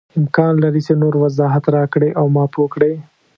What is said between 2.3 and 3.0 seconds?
ما پوه کړې.